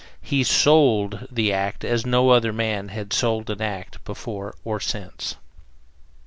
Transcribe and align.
He 0.19 0.43
"sold" 0.43 1.27
the 1.29 1.53
act 1.53 1.85
as 1.85 2.07
no 2.07 2.31
other 2.31 2.51
man 2.51 2.87
has 2.87 3.05
sold 3.11 3.51
an 3.51 3.61
act 3.61 4.03
before 4.03 4.55
or 4.63 4.79
since. 4.79 5.35